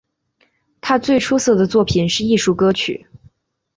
[0.81, 3.05] 他最出色的作品是艺术歌曲。